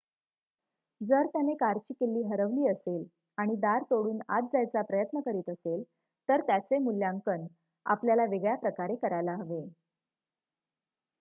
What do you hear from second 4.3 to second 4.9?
आत जायचा